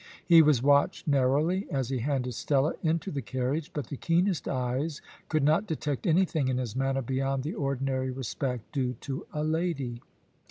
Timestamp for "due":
8.71-8.93